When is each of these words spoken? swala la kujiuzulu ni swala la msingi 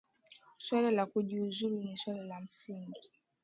swala 0.57 0.89
la 0.91 1.05
kujiuzulu 1.05 1.77
ni 1.83 1.97
swala 1.97 2.23
la 2.23 2.39
msingi 2.41 3.11